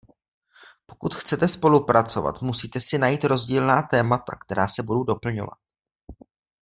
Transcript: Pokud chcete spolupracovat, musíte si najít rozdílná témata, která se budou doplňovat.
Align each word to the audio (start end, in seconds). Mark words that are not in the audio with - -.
Pokud 0.85 1.15
chcete 1.15 1.47
spolupracovat, 1.47 2.41
musíte 2.41 2.81
si 2.81 2.97
najít 2.97 3.23
rozdílná 3.23 3.81
témata, 3.81 4.35
která 4.35 4.67
se 4.67 4.83
budou 4.83 5.03
doplňovat. 5.03 5.57